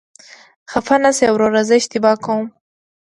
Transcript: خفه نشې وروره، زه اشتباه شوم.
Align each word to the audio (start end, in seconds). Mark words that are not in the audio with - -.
خفه 0.71 0.95
نشې 1.03 1.27
وروره، 1.33 1.61
زه 1.67 1.73
اشتباه 1.79 2.17
شوم. 2.23 2.43